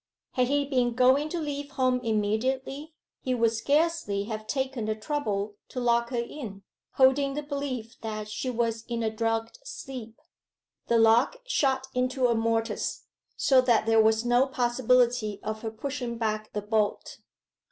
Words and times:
Had 0.31 0.47
he 0.47 0.65
been 0.65 0.95
going 0.95 1.29
to 1.29 1.39
leave 1.39 1.69
home 1.73 1.99
immediately, 1.99 2.95
he 3.19 3.35
would 3.35 3.51
scarcely 3.51 4.23
have 4.23 4.47
taken 4.47 4.85
the 4.85 4.95
trouble 4.95 5.57
to 5.69 5.79
lock 5.79 6.09
her 6.09 6.17
in, 6.17 6.63
holding 6.93 7.35
the 7.35 7.43
belief 7.43 8.01
that 8.01 8.27
she 8.27 8.49
was 8.49 8.83
in 8.87 9.03
a 9.03 9.11
drugged 9.11 9.59
sleep. 9.63 10.19
The 10.87 10.97
lock 10.97 11.37
shot 11.45 11.85
into 11.93 12.25
a 12.25 12.33
mortice, 12.33 13.03
so 13.37 13.61
that 13.61 13.85
there 13.85 14.01
was 14.01 14.25
no 14.25 14.47
possibility 14.47 15.39
of 15.43 15.61
her 15.61 15.69
pushing 15.69 16.17
back 16.17 16.51
the 16.53 16.63
bolt. 16.63 17.19